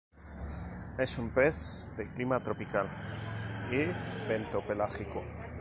Es 0.97 1.19
un 1.19 1.29
pez 1.29 1.91
de 1.95 2.07
Clima 2.11 2.39
tropical 2.39 2.89
y 3.69 3.85
bentopelágico. 4.27 5.23